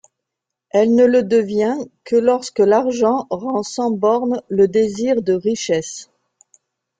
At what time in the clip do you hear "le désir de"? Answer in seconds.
4.49-5.33